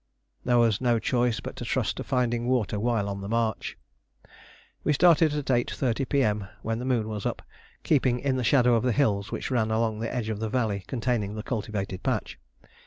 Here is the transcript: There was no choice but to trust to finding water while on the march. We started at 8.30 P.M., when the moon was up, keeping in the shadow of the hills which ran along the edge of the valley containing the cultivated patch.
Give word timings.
There 0.43 0.57
was 0.57 0.81
no 0.81 0.97
choice 0.97 1.39
but 1.41 1.55
to 1.57 1.63
trust 1.63 1.95
to 1.97 2.03
finding 2.03 2.47
water 2.47 2.79
while 2.79 3.07
on 3.07 3.21
the 3.21 3.29
march. 3.29 3.77
We 4.83 4.93
started 4.93 5.31
at 5.35 5.45
8.30 5.45 6.09
P.M., 6.09 6.47
when 6.63 6.79
the 6.79 6.85
moon 6.85 7.07
was 7.07 7.23
up, 7.27 7.43
keeping 7.83 8.17
in 8.19 8.35
the 8.35 8.43
shadow 8.43 8.73
of 8.73 8.81
the 8.81 8.93
hills 8.93 9.31
which 9.31 9.51
ran 9.51 9.69
along 9.69 9.99
the 9.99 10.11
edge 10.11 10.29
of 10.29 10.39
the 10.39 10.49
valley 10.49 10.85
containing 10.87 11.35
the 11.35 11.43
cultivated 11.43 12.01
patch. 12.01 12.39